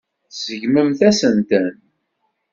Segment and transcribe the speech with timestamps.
[0.31, 1.67] Tseggmem-asent-ten.